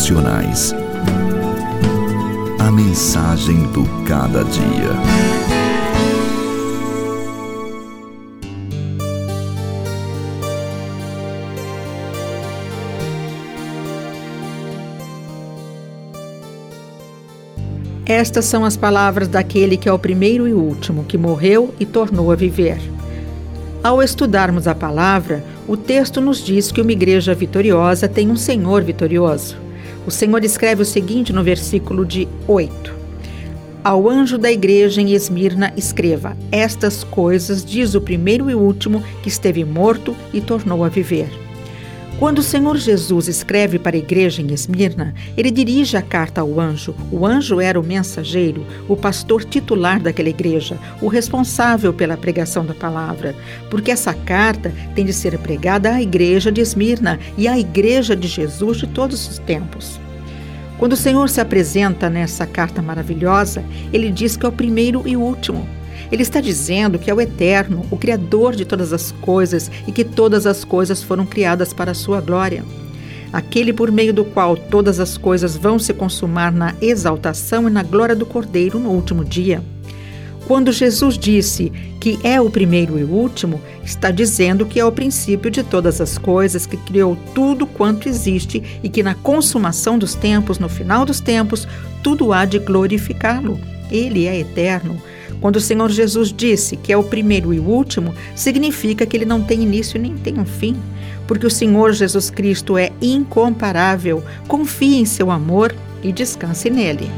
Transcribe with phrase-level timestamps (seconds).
[0.00, 0.74] Devocionais.
[2.58, 4.90] A mensagem do cada dia.
[18.06, 22.32] Estas são as palavras daquele que é o primeiro e último, que morreu e tornou
[22.32, 22.80] a viver.
[23.84, 28.82] Ao estudarmos a palavra, o texto nos diz que uma igreja vitoriosa tem um Senhor
[28.82, 29.69] vitorioso.
[30.06, 32.94] O Senhor escreve o seguinte no versículo de 8:
[33.84, 39.28] Ao anjo da igreja em Esmirna, escreva: Estas coisas diz o primeiro e último que
[39.28, 41.49] esteve morto e tornou a viver.
[42.20, 46.60] Quando o Senhor Jesus escreve para a igreja em Esmirna, ele dirige a carta ao
[46.60, 46.94] anjo.
[47.10, 52.74] O anjo era o mensageiro, o pastor titular daquela igreja, o responsável pela pregação da
[52.74, 53.34] palavra,
[53.70, 58.28] porque essa carta tem de ser pregada à igreja de Esmirna e à igreja de
[58.28, 59.98] Jesus de todos os tempos.
[60.76, 65.16] Quando o Senhor se apresenta nessa carta maravilhosa, ele diz que é o primeiro e
[65.16, 65.66] o último.
[66.10, 70.04] Ele está dizendo que é o Eterno, o Criador de todas as coisas e que
[70.04, 72.64] todas as coisas foram criadas para a sua glória.
[73.32, 77.82] Aquele por meio do qual todas as coisas vão se consumar na exaltação e na
[77.82, 79.62] glória do Cordeiro no último dia.
[80.48, 84.90] Quando Jesus disse que é o primeiro e o último, está dizendo que é o
[84.90, 90.16] princípio de todas as coisas, que criou tudo quanto existe e que na consumação dos
[90.16, 91.68] tempos, no final dos tempos,
[92.02, 93.58] tudo há de glorificá-lo.
[93.90, 95.00] Ele é eterno.
[95.40, 99.24] Quando o Senhor Jesus disse que é o primeiro e o último, significa que ele
[99.24, 100.76] não tem início nem tem um fim,
[101.26, 104.22] porque o Senhor Jesus Cristo é incomparável.
[104.46, 107.10] Confie em seu amor e descanse nele.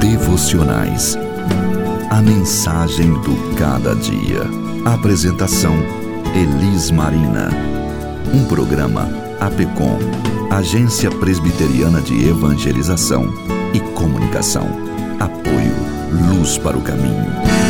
[0.00, 1.16] Devocionais.
[2.10, 4.42] A mensagem do cada dia.
[4.84, 5.99] Apresentação:
[6.34, 7.50] Elis Marina.
[8.32, 9.08] Um programa
[9.40, 9.98] APECOM,
[10.48, 13.34] Agência Presbiteriana de Evangelização
[13.74, 14.68] e Comunicação.
[15.18, 15.74] Apoio
[16.28, 17.69] Luz para o Caminho.